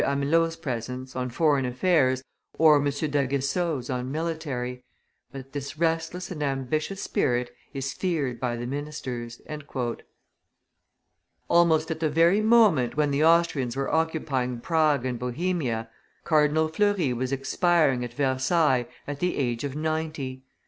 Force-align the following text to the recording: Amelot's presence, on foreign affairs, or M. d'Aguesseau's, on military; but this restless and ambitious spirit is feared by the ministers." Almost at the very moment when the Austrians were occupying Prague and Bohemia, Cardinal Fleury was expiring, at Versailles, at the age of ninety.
Amelot's 0.03 0.55
presence, 0.55 1.15
on 1.15 1.29
foreign 1.29 1.63
affairs, 1.63 2.23
or 2.57 2.77
M. 2.77 2.85
d'Aguesseau's, 2.85 3.87
on 3.87 4.11
military; 4.11 4.83
but 5.31 5.51
this 5.53 5.77
restless 5.77 6.31
and 6.31 6.41
ambitious 6.41 7.03
spirit 7.03 7.55
is 7.71 7.93
feared 7.93 8.39
by 8.39 8.55
the 8.55 8.65
ministers." 8.65 9.39
Almost 11.47 11.91
at 11.91 11.99
the 11.99 12.09
very 12.09 12.41
moment 12.41 12.97
when 12.97 13.11
the 13.11 13.23
Austrians 13.23 13.75
were 13.75 13.93
occupying 13.93 14.59
Prague 14.59 15.05
and 15.05 15.19
Bohemia, 15.19 15.87
Cardinal 16.23 16.67
Fleury 16.67 17.13
was 17.13 17.31
expiring, 17.31 18.03
at 18.03 18.15
Versailles, 18.15 18.87
at 19.07 19.19
the 19.19 19.37
age 19.37 19.63
of 19.63 19.75
ninety. 19.75 20.41